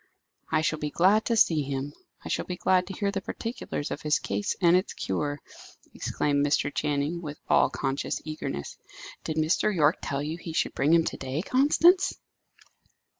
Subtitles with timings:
[0.51, 1.93] "I shall be glad to see him;
[2.25, 5.39] I shall be glad to hear the particulars of his case and its cure,"
[5.93, 6.73] exclaimed Mr.
[6.73, 8.77] Channing, with all conscious eagerness.
[9.23, 9.71] "Did Mr.
[9.71, 12.15] Yorke tell you he should bring him to day, Constance?"